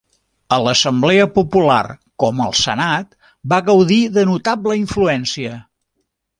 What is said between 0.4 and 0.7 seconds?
A